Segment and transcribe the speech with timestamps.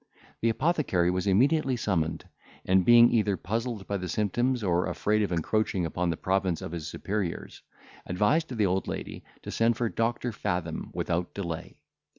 [0.41, 2.27] The apothecary was immediately summoned;
[2.65, 6.71] and, being either puzzled by the symptoms, or afraid of encroaching upon the province of
[6.71, 7.61] his superiors,
[8.07, 11.77] advised the old lady to send for Doctor Fathom without delay.